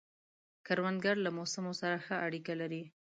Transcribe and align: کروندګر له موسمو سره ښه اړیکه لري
کروندګر 0.65 1.15
له 1.25 1.29
موسمو 1.37 1.71
سره 1.81 1.95
ښه 2.05 2.15
اړیکه 2.25 2.53
لري 2.61 2.83